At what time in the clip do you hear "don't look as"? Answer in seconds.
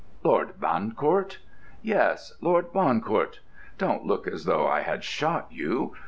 3.77-4.45